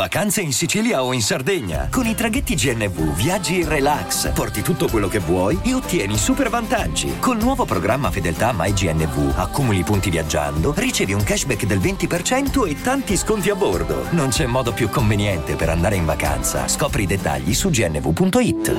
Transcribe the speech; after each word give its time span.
Vacanze 0.00 0.40
in 0.40 0.54
Sicilia 0.54 1.04
o 1.04 1.12
in 1.12 1.20
Sardegna. 1.20 1.88
Con 1.90 2.06
i 2.06 2.14
traghetti 2.14 2.54
GNV 2.54 3.14
viaggi 3.14 3.60
in 3.60 3.68
relax, 3.68 4.32
porti 4.32 4.62
tutto 4.62 4.88
quello 4.88 5.08
che 5.08 5.18
vuoi 5.18 5.60
e 5.62 5.74
ottieni 5.74 6.16
super 6.16 6.48
vantaggi. 6.48 7.18
Col 7.18 7.36
nuovo 7.36 7.66
programma 7.66 8.10
Fedeltà 8.10 8.54
MyGNV 8.56 9.34
accumuli 9.36 9.82
punti 9.82 10.08
viaggiando, 10.08 10.72
ricevi 10.74 11.12
un 11.12 11.22
cashback 11.22 11.66
del 11.66 11.80
20% 11.80 12.66
e 12.66 12.80
tanti 12.80 13.14
sconti 13.14 13.50
a 13.50 13.54
bordo. 13.54 14.06
Non 14.12 14.30
c'è 14.30 14.46
modo 14.46 14.72
più 14.72 14.88
conveniente 14.88 15.54
per 15.54 15.68
andare 15.68 15.96
in 15.96 16.06
vacanza. 16.06 16.66
Scopri 16.66 17.02
i 17.02 17.06
dettagli 17.06 17.52
su 17.52 17.68
gnv.it. 17.68 18.76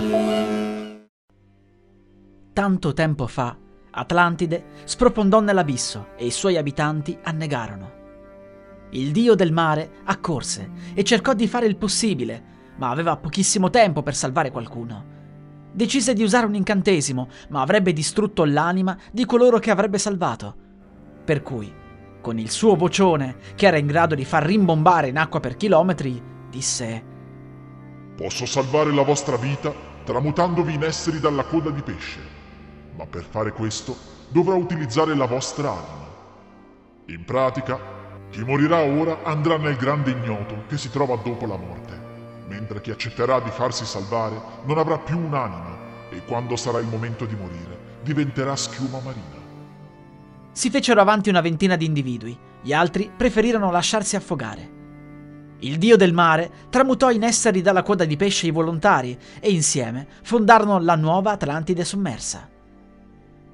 Tanto 2.52 2.94
tempo 2.94 3.28
fa, 3.28 3.56
Atlantide 3.92 4.64
sprofondò 4.86 5.40
nell'abisso 5.40 6.08
e 6.18 6.26
i 6.26 6.32
suoi 6.32 6.58
abitanti 6.58 7.16
annegarono. 7.22 8.00
Il 8.92 9.12
dio 9.12 9.36
del 9.36 9.54
mare 9.54 10.00
accorse 10.04 10.70
e 10.94 11.04
cercò 11.04 11.34
di 11.34 11.48
fare 11.48 11.66
il 11.66 11.78
possibile, 11.78 12.44
ma 12.78 12.90
aveva 12.90 13.16
pochissimo 13.16 13.70
tempo 13.70 14.04
per 14.04 14.16
salvare 14.16 14.52
qualcuno. 14.52 15.20
Decise 15.72 16.14
di 16.14 16.24
usare 16.24 16.46
un 16.46 16.56
incantesimo, 16.56 17.30
ma 17.50 17.62
avrebbe 17.62 17.94
distrutto 17.94 18.44
l'anima 18.44 18.98
di 19.12 19.26
coloro 19.26 19.60
che 19.60 19.72
avrebbe 19.72 19.98
salvato. 19.98 20.56
Per 21.24 21.42
cui, 21.42 21.74
con 22.20 22.38
il 22.38 22.50
suo 22.50 22.76
vocione, 22.76 23.38
che 23.56 23.68
era 23.68 23.78
in 23.78 23.88
grado 23.88 24.14
di 24.14 24.26
far 24.26 24.44
rimbombare 24.44 25.08
in 25.08 25.18
acqua 25.18 25.40
per 25.40 25.56
chilometri, 25.56 26.22
disse 26.50 27.04
Posso 28.18 28.46
salvare 28.46 28.92
la 28.92 29.04
vostra 29.04 29.38
vita 29.38 29.74
tramutandovi 30.04 30.74
in 30.74 30.84
esseri 30.84 31.22
dalla 31.22 31.46
coda 31.46 31.70
di 31.70 31.82
pesce, 31.82 32.20
ma 32.98 33.06
per 33.06 33.24
fare 33.24 33.54
questo 33.54 33.96
dovrò 34.28 34.56
utilizzare 34.58 35.16
la 35.16 35.26
vostra 35.26 35.70
anima. 35.72 36.10
In 37.08 37.24
pratica, 37.24 37.91
chi 38.32 38.44
morirà 38.46 38.82
ora 38.82 39.24
andrà 39.24 39.58
nel 39.58 39.76
grande 39.76 40.12
ignoto 40.12 40.64
che 40.68 40.78
si 40.78 40.90
trova 40.90 41.18
dopo 41.18 41.46
la 41.46 41.58
morte, 41.58 42.00
mentre 42.48 42.80
chi 42.80 42.90
accetterà 42.90 43.42
di 43.42 43.50
farsi 43.50 43.86
salvare 43.86 44.42
non 44.64 44.78
avrà 44.78 44.98
più 44.98 45.18
un'anima 45.18 45.78
e 46.10 46.24
quando 46.26 46.56
sarà 46.56 46.80
il 46.80 46.88
momento 46.88 47.26
di 47.26 47.36
morire 47.36 47.78
diventerà 48.02 48.56
schiuma 48.56 49.00
marina. 49.04 49.40
Si 50.54 50.70
fecero 50.70 51.02
avanti 51.02 51.30
una 51.30 51.42
ventina 51.42 51.76
di 51.76 51.86
individui, 51.86 52.38
gli 52.62 52.72
altri 52.72 53.12
preferirono 53.16 53.70
lasciarsi 53.70 54.16
affogare. 54.16 54.80
Il 55.60 55.78
dio 55.78 55.98
del 55.98 56.14
mare 56.14 56.50
tramutò 56.70 57.12
in 57.12 57.24
esseri 57.24 57.62
dalla 57.62 57.84
coda 57.84 58.06
di 58.06 58.16
pesce 58.16 58.48
i 58.48 58.52
volontari 58.52 59.18
e 59.42 59.52
insieme 59.52 60.08
fondarono 60.24 60.80
la 60.80 60.96
nuova 60.96 61.32
Atlantide 61.32 61.84
sommersa. 61.84 62.48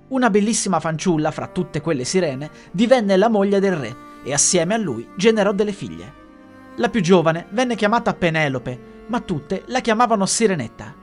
Una 0.10 0.30
bellissima 0.30 0.80
fanciulla 0.80 1.32
fra 1.32 1.48
tutte 1.48 1.82
quelle 1.82 2.06
sirene 2.06 2.50
divenne 2.72 3.18
la 3.18 3.28
moglie 3.28 3.60
del 3.60 3.76
re 3.76 4.06
e 4.28 4.34
assieme 4.34 4.74
a 4.74 4.78
lui 4.78 5.08
generò 5.16 5.54
delle 5.54 5.72
figlie. 5.72 6.26
La 6.76 6.90
più 6.90 7.00
giovane 7.00 7.48
venne 7.52 7.76
chiamata 7.76 8.14
Penelope, 8.14 9.06
ma 9.08 9.22
tutte 9.22 9.64
la 9.68 9.80
chiamavano 9.80 10.26
Sirenetta. 10.26 10.94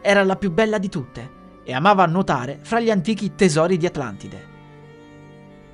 Era 0.00 0.24
la 0.24 0.34
più 0.34 0.50
bella 0.50 0.78
di 0.78 0.88
tutte 0.88 1.30
e 1.62 1.72
amava 1.72 2.04
nuotare 2.06 2.58
fra 2.62 2.80
gli 2.80 2.90
antichi 2.90 3.36
tesori 3.36 3.76
di 3.76 3.86
Atlantide. 3.86 4.50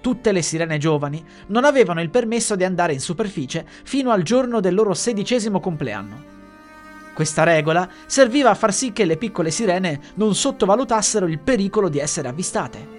Tutte 0.03 0.31
le 0.31 0.43
sirene 0.43 0.77
giovani 0.77 1.25
non 1.47 1.65
avevano 1.65 2.03
il 2.03 2.11
permesso 2.11 2.55
di 2.55 2.65
andare 2.65 2.93
in 2.93 3.01
superficie 3.01 3.67
fino 3.85 4.11
al 4.11 4.23
giorno 4.23 4.61
del 4.61 4.75
loro 4.75 4.93
sedicesimo 4.93 5.61
compleanno. 5.61 6.37
Questa 7.15 7.45
regola 7.45 7.89
serviva 8.05 8.51
a 8.51 8.55
far 8.55 8.75
sì 8.75 8.93
che 8.93 9.07
le 9.07 9.17
piccole 9.17 9.51
sirene 9.51 10.01
non 10.17 10.35
sottovalutassero 10.35 11.27
il 11.27 11.39
pericolo 11.39 11.89
di 11.89 11.99
essere 11.99 12.29
avvistate. 12.29 12.97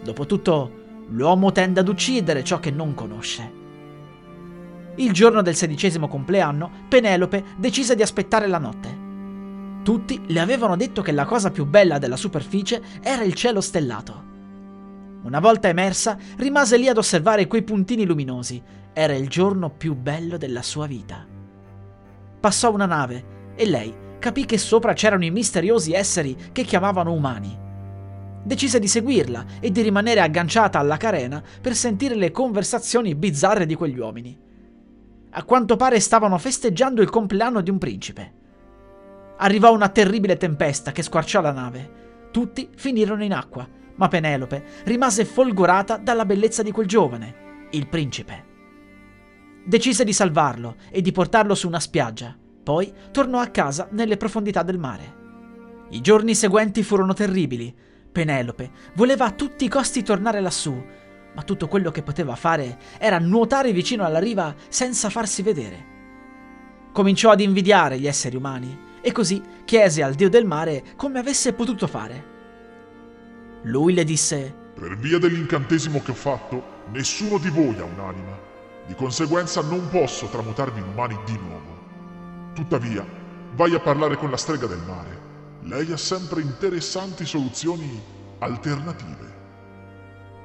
Dopotutto, 0.00 0.79
L'uomo 1.10 1.52
tende 1.52 1.80
ad 1.80 1.88
uccidere 1.88 2.44
ciò 2.44 2.60
che 2.60 2.70
non 2.70 2.94
conosce. 2.94 3.58
Il 4.96 5.12
giorno 5.12 5.42
del 5.42 5.56
sedicesimo 5.56 6.08
compleanno, 6.08 6.70
Penelope 6.88 7.44
decise 7.56 7.94
di 7.94 8.02
aspettare 8.02 8.46
la 8.46 8.58
notte. 8.58 8.98
Tutti 9.82 10.20
le 10.26 10.40
avevano 10.40 10.76
detto 10.76 11.00
che 11.02 11.12
la 11.12 11.24
cosa 11.24 11.50
più 11.50 11.64
bella 11.64 11.98
della 11.98 12.16
superficie 12.16 12.82
era 13.00 13.22
il 13.22 13.34
cielo 13.34 13.60
stellato. 13.60 14.28
Una 15.22 15.40
volta 15.40 15.68
emersa, 15.68 16.18
rimase 16.36 16.76
lì 16.76 16.88
ad 16.88 16.98
osservare 16.98 17.46
quei 17.46 17.62
puntini 17.62 18.04
luminosi. 18.04 18.62
Era 18.92 19.14
il 19.14 19.28
giorno 19.28 19.70
più 19.70 19.94
bello 19.94 20.36
della 20.36 20.62
sua 20.62 20.86
vita. 20.86 21.26
Passò 22.40 22.72
una 22.72 22.86
nave 22.86 23.52
e 23.54 23.66
lei 23.66 23.94
capì 24.18 24.44
che 24.44 24.58
sopra 24.58 24.92
c'erano 24.92 25.24
i 25.24 25.30
misteriosi 25.30 25.92
esseri 25.92 26.36
che 26.52 26.62
chiamavano 26.62 27.12
umani. 27.12 27.68
Decise 28.42 28.78
di 28.78 28.88
seguirla 28.88 29.44
e 29.60 29.70
di 29.70 29.82
rimanere 29.82 30.20
agganciata 30.20 30.78
alla 30.78 30.96
carena 30.96 31.42
per 31.60 31.74
sentire 31.74 32.14
le 32.14 32.30
conversazioni 32.30 33.14
bizzarre 33.14 33.66
di 33.66 33.74
quegli 33.74 33.98
uomini. 33.98 34.38
A 35.30 35.44
quanto 35.44 35.76
pare 35.76 36.00
stavano 36.00 36.38
festeggiando 36.38 37.02
il 37.02 37.10
compleanno 37.10 37.60
di 37.60 37.70
un 37.70 37.78
principe. 37.78 38.32
Arrivò 39.36 39.72
una 39.72 39.88
terribile 39.88 40.36
tempesta 40.36 40.92
che 40.92 41.02
squarciò 41.02 41.40
la 41.40 41.52
nave. 41.52 42.28
Tutti 42.30 42.68
finirono 42.74 43.24
in 43.24 43.32
acqua, 43.32 43.68
ma 43.96 44.08
Penelope 44.08 44.64
rimase 44.84 45.24
folgorata 45.24 45.98
dalla 45.98 46.24
bellezza 46.24 46.62
di 46.62 46.72
quel 46.72 46.86
giovane, 46.86 47.68
il 47.70 47.86
principe. 47.88 48.44
Decise 49.64 50.04
di 50.04 50.12
salvarlo 50.12 50.76
e 50.90 51.02
di 51.02 51.12
portarlo 51.12 51.54
su 51.54 51.66
una 51.66 51.80
spiaggia. 51.80 52.36
Poi 52.62 52.92
tornò 53.10 53.38
a 53.38 53.48
casa 53.48 53.88
nelle 53.92 54.16
profondità 54.16 54.62
del 54.62 54.78
mare. 54.78 55.18
I 55.90 56.00
giorni 56.00 56.34
seguenti 56.34 56.82
furono 56.82 57.12
terribili. 57.12 57.74
Penelope 58.10 58.70
voleva 58.94 59.26
a 59.26 59.30
tutti 59.30 59.64
i 59.64 59.68
costi 59.68 60.02
tornare 60.02 60.40
lassù, 60.40 60.84
ma 61.32 61.42
tutto 61.42 61.68
quello 61.68 61.90
che 61.90 62.02
poteva 62.02 62.34
fare 62.34 62.78
era 62.98 63.18
nuotare 63.18 63.72
vicino 63.72 64.04
alla 64.04 64.18
riva 64.18 64.54
senza 64.68 65.10
farsi 65.10 65.42
vedere. 65.42 65.98
Cominciò 66.92 67.30
ad 67.30 67.40
invidiare 67.40 67.98
gli 67.98 68.08
esseri 68.08 68.36
umani 68.36 68.88
e 69.00 69.12
così 69.12 69.40
chiese 69.64 70.02
al 70.02 70.14
dio 70.14 70.28
del 70.28 70.44
mare 70.44 70.82
come 70.96 71.20
avesse 71.20 71.52
potuto 71.52 71.86
fare. 71.86 72.38
Lui 73.62 73.94
le 73.94 74.04
disse: 74.04 74.52
Per 74.74 74.96
via 74.98 75.18
dell'incantesimo 75.18 76.02
che 76.02 76.10
ho 76.10 76.14
fatto, 76.14 76.62
nessuno 76.90 77.38
di 77.38 77.48
voi 77.48 77.78
ha 77.78 77.84
un'anima. 77.84 78.38
Di 78.86 78.94
conseguenza 78.94 79.62
non 79.62 79.88
posso 79.88 80.26
tramutarvi 80.26 80.80
in 80.80 80.86
umani 80.86 81.16
di 81.24 81.38
nuovo. 81.38 81.78
Tuttavia, 82.54 83.06
vai 83.54 83.72
a 83.74 83.78
parlare 83.78 84.16
con 84.16 84.30
la 84.30 84.36
strega 84.36 84.66
del 84.66 84.82
mare 84.84 85.19
lei 85.62 85.92
ha 85.92 85.96
sempre 85.96 86.40
interessanti 86.40 87.26
soluzioni 87.26 88.00
alternative. 88.38 89.38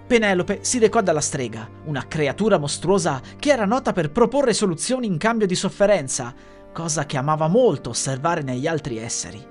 Penelope 0.07 0.59
si 0.61 0.77
recò 0.77 1.01
dalla 1.01 1.21
strega, 1.21 1.67
una 1.85 2.05
creatura 2.07 2.57
mostruosa 2.57 3.21
che 3.39 3.49
era 3.49 3.65
nota 3.65 3.91
per 3.91 4.11
proporre 4.11 4.53
soluzioni 4.53 5.07
in 5.07 5.17
cambio 5.17 5.47
di 5.47 5.55
sofferenza, 5.55 6.33
cosa 6.71 7.05
che 7.05 7.17
amava 7.17 7.47
molto 7.47 7.89
osservare 7.89 8.43
negli 8.43 8.67
altri 8.67 8.97
esseri. 8.97 9.43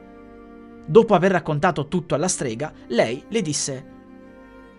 Dopo 0.86 1.14
aver 1.14 1.32
raccontato 1.32 1.88
tutto 1.88 2.14
alla 2.14 2.28
strega, 2.28 2.72
lei 2.88 3.24
le 3.28 3.42
disse: 3.42 3.84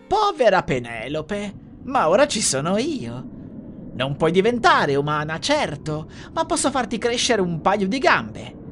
Povera 0.08 0.64
Penelope, 0.64 1.54
ma 1.84 2.08
ora 2.08 2.28
ci 2.28 2.42
sono 2.42 2.78
io. 2.78 3.34
Non 3.94 4.16
puoi 4.16 4.32
diventare 4.32 4.96
umana, 4.96 5.40
certo, 5.40 6.10
ma 6.34 6.46
posso 6.46 6.70
farti 6.70 6.98
crescere 6.98 7.42
un 7.42 7.60
paio 7.62 7.88
di 7.88 7.98
gambe. 7.98 8.64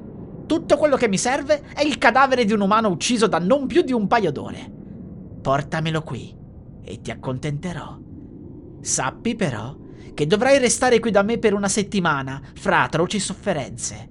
Tutto 0.54 0.78
quello 0.78 0.98
che 0.98 1.08
mi 1.08 1.18
serve 1.18 1.64
è 1.74 1.82
il 1.82 1.98
cadavere 1.98 2.46
di 2.46 2.54
un 2.54 2.62
umano 2.62 2.88
ucciso 2.88 3.26
da 3.26 3.40
non 3.40 3.66
più 3.66 3.82
di 3.82 3.92
un 3.92 4.06
paio 4.06 4.32
d'ore. 4.32 4.72
Portamelo 5.42 6.04
qui 6.04 6.32
e 6.84 7.02
ti 7.02 7.10
accontenterò. 7.10 7.98
Sappi 8.80 9.34
però 9.34 9.76
che 10.14 10.28
dovrai 10.28 10.60
restare 10.60 11.00
qui 11.00 11.10
da 11.10 11.24
me 11.24 11.40
per 11.40 11.56
una 11.56 11.68
settimana, 11.68 12.40
fra 12.54 12.84
atroci 12.84 13.18
sofferenze. 13.18 14.08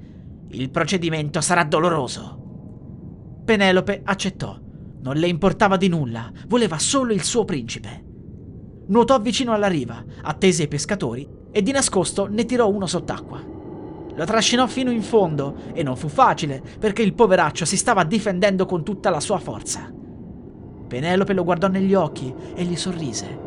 Il 0.49 0.71
procedimento 0.71 1.41
sarà 1.41 1.63
doloroso. 1.63 3.43
Penelope 3.45 4.01
accettò. 4.05 4.59
Non 5.01 5.15
le 5.15 5.29
importava 5.29 5.77
di 5.77 5.87
nulla, 5.87 6.29
voleva 6.49 6.77
solo 6.81 7.13
il 7.13 7.23
suo 7.23 7.45
principe. 7.45 8.05
Nuotò 8.89 9.21
vicino 9.21 9.53
alla 9.53 9.69
riva, 9.69 10.05
attese 10.23 10.65
i 10.65 10.69
pescatori 10.69 11.25
e 11.53 11.63
di 11.63 11.71
nascosto 11.71 12.27
ne 12.27 12.45
tirò 12.45 12.69
uno 12.69 12.87
sott'acqua. 12.87 13.52
Lo 14.15 14.25
trascinò 14.25 14.67
fino 14.67 14.91
in 14.91 15.03
fondo 15.03 15.57
e 15.73 15.83
non 15.83 15.97
fu 15.97 16.09
facile 16.09 16.63
perché 16.79 17.03
il 17.03 17.15
poveraccio 17.15 17.65
si 17.65 17.77
stava 17.77 18.05
difendendo 18.05 18.67
con 18.67 18.85
tutta 18.85 19.11
la 19.11 19.21
sua 19.21 19.39
forza. 19.39 19.91
Penelope 20.87 21.33
lo 21.33 21.45
guardò 21.45 21.69
negli 21.69 21.95
occhi 21.95 22.35
e 22.55 22.65
gli 22.65 22.77
sorrise. 22.77 23.39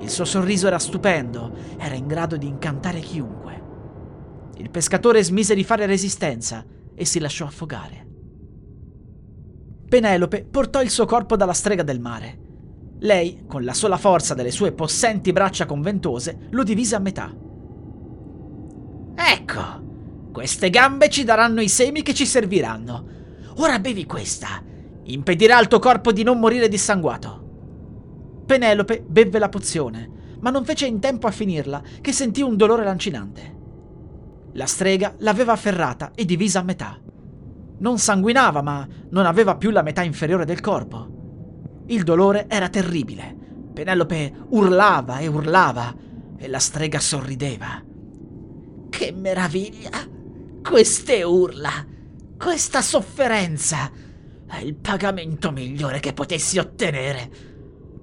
Il 0.00 0.08
suo 0.08 0.24
sorriso 0.24 0.66
era 0.66 0.78
stupendo, 0.78 1.52
era 1.76 1.94
in 1.94 2.06
grado 2.06 2.36
di 2.36 2.46
incantare 2.46 3.00
chiunque. 3.00 3.62
Il 4.56 4.70
pescatore 4.70 5.22
smise 5.22 5.54
di 5.54 5.64
fare 5.64 5.86
resistenza 5.86 6.64
e 6.94 7.04
si 7.04 7.18
lasciò 7.20 7.44
affogare. 7.44 8.06
Penelope 9.88 10.44
portò 10.44 10.80
il 10.80 10.88
suo 10.88 11.04
corpo 11.04 11.36
dalla 11.36 11.52
strega 11.52 11.82
del 11.82 12.00
mare. 12.00 12.38
Lei, 13.00 13.44
con 13.46 13.62
la 13.64 13.74
sola 13.74 13.98
forza 13.98 14.32
delle 14.32 14.50
sue 14.50 14.72
possenti 14.72 15.32
braccia 15.32 15.66
conventose, 15.66 16.48
lo 16.50 16.62
divise 16.62 16.94
a 16.94 17.00
metà. 17.00 17.30
Ecco, 19.14 19.60
queste 20.32 20.70
gambe 20.70 21.10
ci 21.10 21.24
daranno 21.24 21.60
i 21.60 21.68
semi 21.68 22.02
che 22.02 22.14
ci 22.14 22.24
serviranno. 22.24 23.04
Ora 23.56 23.78
bevi 23.78 24.06
questa. 24.06 24.62
Impedirà 25.04 25.58
al 25.58 25.68
tuo 25.68 25.78
corpo 25.78 26.10
di 26.10 26.22
non 26.22 26.38
morire 26.38 26.68
dissanguato. 26.68 27.40
Penelope 28.46 29.04
bevve 29.06 29.38
la 29.38 29.50
pozione, 29.50 30.36
ma 30.40 30.50
non 30.50 30.64
fece 30.64 30.86
in 30.86 31.00
tempo 31.00 31.26
a 31.26 31.30
finirla 31.30 31.82
che 32.00 32.12
sentì 32.12 32.40
un 32.40 32.56
dolore 32.56 32.82
lancinante. 32.82 33.60
La 34.54 34.66
strega 34.66 35.14
l'aveva 35.18 35.52
afferrata 35.52 36.12
e 36.14 36.24
divisa 36.24 36.60
a 36.60 36.64
metà. 36.64 36.98
Non 37.78 37.98
sanguinava, 37.98 38.62
ma 38.62 38.86
non 39.10 39.26
aveva 39.26 39.56
più 39.56 39.70
la 39.70 39.82
metà 39.82 40.02
inferiore 40.02 40.46
del 40.46 40.60
corpo. 40.60 41.84
Il 41.86 42.04
dolore 42.04 42.46
era 42.48 42.68
terribile. 42.68 43.36
Penelope 43.72 44.32
urlava 44.48 45.18
e 45.18 45.26
urlava 45.26 45.94
e 46.38 46.48
la 46.48 46.58
strega 46.58 47.00
sorrideva. 47.00 47.82
Che 48.88 49.12
meraviglia! 49.12 50.11
Queste 50.62 51.22
urla! 51.22 51.84
Questa 52.38 52.80
sofferenza! 52.80 53.90
È 54.46 54.58
il 54.58 54.74
pagamento 54.74 55.50
migliore 55.50 55.98
che 55.98 56.12
potessi 56.12 56.58
ottenere. 56.58 57.30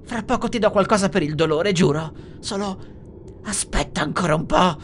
Fra 0.04 0.24
poco 0.24 0.50
ti 0.50 0.60
do 0.60 0.70
qualcosa 0.70 1.10
per 1.10 1.24
il 1.24 1.36
dolore, 1.36 1.72
giuro. 1.72 2.12
Solo 2.40 3.40
aspetta 3.44 4.02
ancora 4.02 4.36
un 4.36 4.46
po'. 4.46 4.78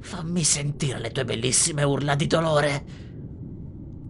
Fammi 0.00 0.44
sentire 0.44 1.00
le 1.00 1.10
tue 1.10 1.24
bellissime 1.24 1.82
urla 1.82 2.14
di 2.14 2.26
dolore. 2.26 2.84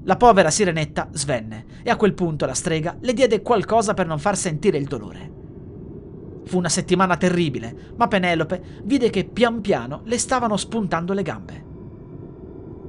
La 0.04 0.16
povera 0.16 0.50
sirenetta 0.50 1.08
svenne 1.12 1.64
e 1.82 1.90
a 1.90 1.96
quel 1.96 2.14
punto 2.14 2.46
la 2.46 2.54
strega 2.54 2.96
le 3.00 3.12
diede 3.14 3.42
qualcosa 3.42 3.94
per 3.94 4.06
non 4.06 4.18
far 4.18 4.36
sentire 4.36 4.78
il 4.78 4.86
dolore. 4.86 5.32
Fu 6.44 6.58
una 6.58 6.68
settimana 6.68 7.16
terribile, 7.16 7.92
ma 7.96 8.08
Penelope 8.08 8.80
vide 8.84 9.10
che 9.10 9.24
pian 9.24 9.60
piano 9.60 10.02
le 10.04 10.18
stavano 10.18 10.56
spuntando 10.56 11.12
le 11.12 11.22
gambe. 11.22 11.67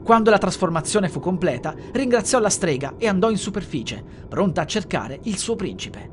Quando 0.10 0.32
la 0.32 0.40
trasformazione 0.40 1.08
fu 1.08 1.20
completa, 1.20 1.76
ringraziò 1.92 2.40
la 2.40 2.50
strega 2.50 2.96
e 2.98 3.08
andò 3.08 3.30
in 3.30 3.38
superficie, 3.38 4.04
pronta 4.28 4.62
a 4.62 4.66
cercare 4.66 5.20
il 5.26 5.38
suo 5.38 5.56
principe. 5.56 6.10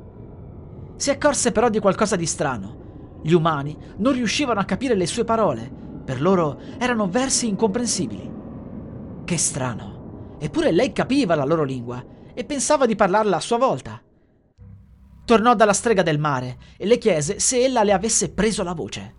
Si 0.96 1.08
accorse 1.08 1.50
però 1.50 1.70
di 1.70 1.78
qualcosa 1.78 2.14
di 2.14 2.26
strano. 2.26 3.20
Gli 3.22 3.32
umani 3.32 3.75
non 3.96 4.12
riuscivano 4.12 4.60
a 4.60 4.66
capire 4.66 4.94
le 4.94 5.06
sue 5.06 5.25
parole, 5.25 5.72
per 6.04 6.20
loro 6.20 6.60
erano 6.76 7.08
versi 7.08 7.48
incomprensibili. 7.48 8.31
Che 9.25 9.38
strano. 9.38 10.37
Eppure 10.40 10.72
lei 10.72 10.93
capiva 10.93 11.34
la 11.34 11.46
loro 11.46 11.64
lingua 11.64 12.04
e 12.34 12.44
pensava 12.44 12.84
di 12.84 12.96
parlarla 12.96 13.37
a 13.37 13.40
sua 13.40 13.56
volta. 13.56 13.98
Tornò 15.25 15.54
dalla 15.54 15.72
strega 15.72 16.02
del 16.02 16.19
mare 16.19 16.58
e 16.76 16.84
le 16.84 16.98
chiese 16.98 17.38
se 17.38 17.64
ella 17.64 17.82
le 17.82 17.94
avesse 17.94 18.31
preso 18.31 18.62
la 18.62 18.75
voce. 18.75 19.14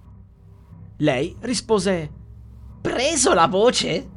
Lei 0.98 1.36
rispose: 1.40 2.12
Preso 2.80 3.34
la 3.34 3.48
voce? 3.48 4.12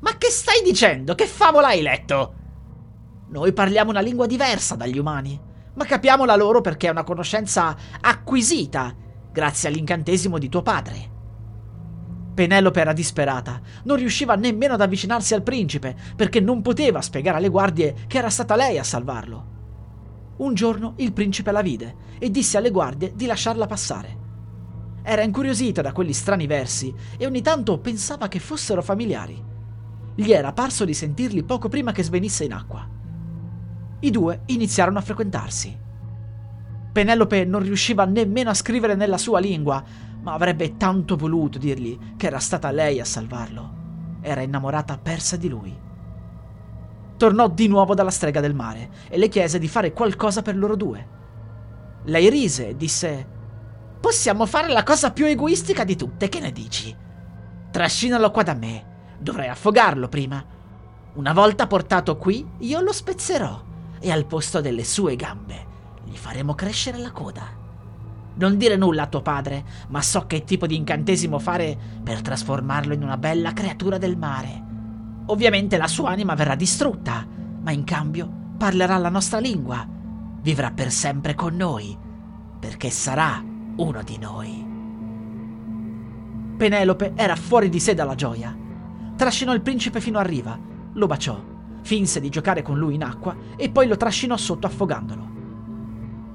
Ma 0.00 0.16
che 0.16 0.30
stai 0.30 0.62
dicendo? 0.62 1.14
Che 1.14 1.26
favola 1.26 1.68
hai 1.68 1.82
letto? 1.82 2.34
Noi 3.28 3.52
parliamo 3.52 3.90
una 3.90 4.00
lingua 4.00 4.26
diversa 4.26 4.74
dagli 4.74 4.98
umani, 4.98 5.38
ma 5.74 5.84
capiamo 5.84 6.24
la 6.24 6.36
loro 6.36 6.60
perché 6.60 6.86
è 6.86 6.90
una 6.90 7.04
conoscenza 7.04 7.76
acquisita 8.00 8.94
grazie 9.30 9.68
all'incantesimo 9.68 10.38
di 10.38 10.48
tuo 10.48 10.62
padre. 10.62 11.16
Penelope 12.34 12.80
era 12.80 12.92
disperata, 12.92 13.60
non 13.84 13.96
riusciva 13.96 14.36
nemmeno 14.36 14.74
ad 14.74 14.80
avvicinarsi 14.80 15.34
al 15.34 15.42
principe 15.42 15.96
perché 16.14 16.38
non 16.38 16.62
poteva 16.62 17.02
spiegare 17.02 17.38
alle 17.38 17.48
guardie 17.48 17.94
che 18.06 18.18
era 18.18 18.30
stata 18.30 18.54
lei 18.54 18.78
a 18.78 18.84
salvarlo. 18.84 19.56
Un 20.36 20.54
giorno 20.54 20.94
il 20.98 21.12
principe 21.12 21.50
la 21.50 21.62
vide 21.62 21.96
e 22.20 22.30
disse 22.30 22.56
alle 22.56 22.70
guardie 22.70 23.12
di 23.16 23.26
lasciarla 23.26 23.66
passare. 23.66 24.26
Era 25.02 25.22
incuriosita 25.22 25.82
da 25.82 25.92
quegli 25.92 26.12
strani 26.12 26.46
versi 26.46 26.94
e 27.16 27.26
ogni 27.26 27.42
tanto 27.42 27.78
pensava 27.78 28.28
che 28.28 28.38
fossero 28.38 28.82
familiari. 28.82 29.56
Gli 30.20 30.32
era 30.32 30.52
parso 30.52 30.84
di 30.84 30.94
sentirli 30.94 31.44
poco 31.44 31.68
prima 31.68 31.92
che 31.92 32.02
svenisse 32.02 32.42
in 32.42 32.52
acqua. 32.52 32.84
I 34.00 34.10
due 34.10 34.40
iniziarono 34.46 34.98
a 34.98 35.00
frequentarsi. 35.00 35.78
Penelope 36.90 37.44
non 37.44 37.62
riusciva 37.62 38.04
nemmeno 38.04 38.50
a 38.50 38.54
scrivere 38.54 38.96
nella 38.96 39.16
sua 39.16 39.38
lingua, 39.38 39.80
ma 40.20 40.32
avrebbe 40.32 40.76
tanto 40.76 41.16
voluto 41.16 41.58
dirgli 41.58 41.96
che 42.16 42.26
era 42.26 42.40
stata 42.40 42.72
lei 42.72 42.98
a 42.98 43.04
salvarlo. 43.04 44.18
Era 44.20 44.40
innamorata 44.40 44.98
persa 44.98 45.36
di 45.36 45.48
lui. 45.48 45.72
Tornò 47.16 47.48
di 47.48 47.68
nuovo 47.68 47.94
dalla 47.94 48.10
strega 48.10 48.40
del 48.40 48.56
mare 48.56 48.90
e 49.08 49.18
le 49.18 49.28
chiese 49.28 49.60
di 49.60 49.68
fare 49.68 49.92
qualcosa 49.92 50.42
per 50.42 50.56
loro 50.56 50.74
due. 50.74 51.08
Lei 52.06 52.28
rise 52.28 52.70
e 52.70 52.76
disse: 52.76 53.24
Possiamo 54.00 54.46
fare 54.46 54.66
la 54.66 54.82
cosa 54.82 55.12
più 55.12 55.26
egoistica 55.26 55.84
di 55.84 55.94
tutte, 55.94 56.28
che 56.28 56.40
ne 56.40 56.50
dici? 56.50 56.92
Trascinalo 57.70 58.32
qua 58.32 58.42
da 58.42 58.54
me. 58.54 58.87
Dovrei 59.18 59.48
affogarlo 59.48 60.08
prima. 60.08 60.44
Una 61.14 61.32
volta 61.32 61.66
portato 61.66 62.16
qui, 62.16 62.46
io 62.58 62.80
lo 62.80 62.92
spezzerò 62.92 63.62
e 64.00 64.12
al 64.12 64.26
posto 64.26 64.60
delle 64.60 64.84
sue 64.84 65.16
gambe 65.16 65.66
gli 66.04 66.16
faremo 66.16 66.54
crescere 66.54 66.98
la 66.98 67.10
coda. 67.10 67.56
Non 68.34 68.56
dire 68.56 68.76
nulla 68.76 69.02
a 69.02 69.06
tuo 69.06 69.20
padre, 69.20 69.64
ma 69.88 70.00
so 70.00 70.26
che 70.26 70.44
tipo 70.44 70.66
di 70.66 70.76
incantesimo 70.76 71.38
fare 71.38 71.76
per 72.02 72.22
trasformarlo 72.22 72.94
in 72.94 73.02
una 73.02 73.16
bella 73.16 73.52
creatura 73.52 73.98
del 73.98 74.16
mare. 74.16 74.64
Ovviamente 75.26 75.76
la 75.76 75.88
sua 75.88 76.10
anima 76.10 76.34
verrà 76.34 76.54
distrutta, 76.54 77.26
ma 77.60 77.72
in 77.72 77.84
cambio 77.84 78.30
parlerà 78.56 78.96
la 78.96 79.08
nostra 79.08 79.40
lingua. 79.40 79.86
Vivrà 80.40 80.70
per 80.70 80.90
sempre 80.92 81.34
con 81.34 81.56
noi, 81.56 81.96
perché 82.60 82.90
sarà 82.90 83.44
uno 83.76 84.02
di 84.02 84.18
noi. 84.18 84.66
Penelope 86.56 87.12
era 87.16 87.36
fuori 87.36 87.68
di 87.68 87.80
sé 87.80 87.94
dalla 87.94 88.14
gioia. 88.14 88.56
Trascinò 89.18 89.52
il 89.52 89.62
principe 89.62 90.00
fino 90.00 90.20
a 90.20 90.22
riva, 90.22 90.56
lo 90.92 91.06
baciò, 91.08 91.42
finse 91.82 92.20
di 92.20 92.28
giocare 92.28 92.62
con 92.62 92.78
lui 92.78 92.94
in 92.94 93.02
acqua 93.02 93.34
e 93.56 93.68
poi 93.68 93.88
lo 93.88 93.96
trascinò 93.96 94.36
sotto 94.36 94.68
affogandolo. 94.68 95.28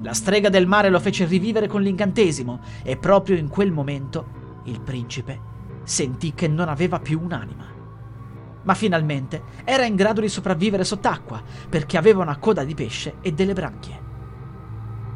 La 0.02 0.12
strega 0.12 0.50
del 0.50 0.66
mare 0.66 0.90
lo 0.90 1.00
fece 1.00 1.24
rivivere 1.24 1.66
con 1.66 1.80
l'incantesimo 1.80 2.60
e 2.82 2.98
proprio 2.98 3.38
in 3.38 3.48
quel 3.48 3.72
momento 3.72 4.60
il 4.64 4.82
principe 4.82 5.40
sentì 5.84 6.34
che 6.34 6.46
non 6.46 6.68
aveva 6.68 7.00
più 7.00 7.22
un'anima. 7.22 7.64
Ma 8.64 8.74
finalmente 8.74 9.44
era 9.64 9.86
in 9.86 9.94
grado 9.94 10.20
di 10.20 10.28
sopravvivere 10.28 10.84
sott'acqua 10.84 11.42
perché 11.66 11.96
aveva 11.96 12.20
una 12.20 12.36
coda 12.36 12.64
di 12.64 12.74
pesce 12.74 13.14
e 13.22 13.32
delle 13.32 13.54
branchie. 13.54 13.98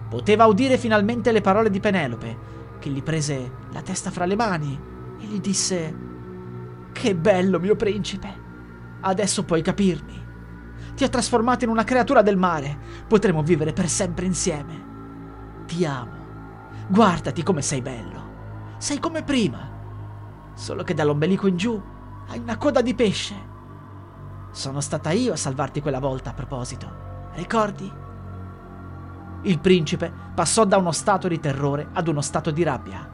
Poteva 0.08 0.46
udire 0.46 0.78
finalmente 0.78 1.32
le 1.32 1.42
parole 1.42 1.68
di 1.68 1.80
Penelope, 1.80 2.38
che 2.78 2.88
gli 2.88 3.02
prese 3.02 3.52
la 3.72 3.82
testa 3.82 4.10
fra 4.10 4.24
le 4.24 4.36
mani 4.36 4.80
e 5.20 5.26
gli 5.26 5.38
disse 5.38 6.07
Che 6.98 7.14
bello, 7.14 7.60
mio 7.60 7.76
principe! 7.76 8.46
Adesso 9.02 9.44
puoi 9.44 9.62
capirmi. 9.62 10.26
Ti 10.96 11.04
ha 11.04 11.08
trasformato 11.08 11.62
in 11.62 11.70
una 11.70 11.84
creatura 11.84 12.22
del 12.22 12.36
mare. 12.36 12.76
Potremo 13.06 13.44
vivere 13.44 13.72
per 13.72 13.88
sempre 13.88 14.24
insieme. 14.24 15.62
Ti 15.64 15.84
amo. 15.84 16.16
Guardati 16.88 17.44
come 17.44 17.62
sei 17.62 17.82
bello. 17.82 18.74
Sei 18.78 18.98
come 18.98 19.22
prima. 19.22 19.70
Solo 20.54 20.82
che 20.82 20.92
dall'ombelico 20.92 21.46
in 21.46 21.56
giù 21.56 21.80
hai 22.30 22.40
una 22.40 22.56
coda 22.56 22.82
di 22.82 22.96
pesce. 22.96 23.34
Sono 24.50 24.80
stata 24.80 25.12
io 25.12 25.34
a 25.34 25.36
salvarti 25.36 25.80
quella 25.80 26.00
volta 26.00 26.30
a 26.30 26.34
proposito. 26.34 27.30
Ricordi? 27.34 27.92
Il 29.42 29.60
principe 29.60 30.12
passò 30.34 30.64
da 30.64 30.78
uno 30.78 30.90
stato 30.90 31.28
di 31.28 31.38
terrore 31.38 31.90
ad 31.92 32.08
uno 32.08 32.22
stato 32.22 32.50
di 32.50 32.64
rabbia. 32.64 33.08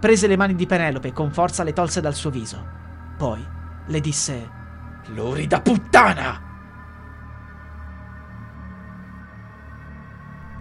Prese 0.00 0.26
le 0.26 0.36
mani 0.36 0.56
di 0.56 0.66
Penelope 0.66 1.06
e 1.06 1.12
con 1.12 1.30
forza 1.30 1.62
le 1.62 1.72
tolse 1.72 2.00
dal 2.00 2.14
suo 2.14 2.30
viso. 2.30 2.78
Poi 3.18 3.44
le 3.86 4.00
disse: 4.00 4.48
Lurida 5.06 5.60
puttana! 5.60 6.40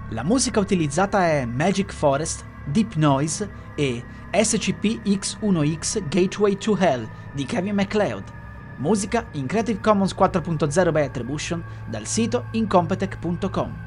La 0.10 0.24
musica 0.24 0.60
utilizzata 0.60 1.28
è 1.28 1.46
Magic 1.46 1.94
Forest, 1.94 2.44
Deep 2.66 2.96
Noise 2.96 3.48
e 3.76 4.04
SCP-X1X 4.32 6.08
Gateway 6.08 6.58
to 6.58 6.76
Hell 6.76 7.08
di 7.32 7.46
Kevin 7.46 7.76
MacLeod. 7.76 8.24
Musica 8.78 9.28
in 9.34 9.46
Creative 9.46 9.80
Commons 9.80 10.16
4.0 10.16 10.92
by 10.92 11.02
Attribution 11.02 11.64
dal 11.88 12.08
sito 12.08 12.48
incompetech.com. 12.54 13.87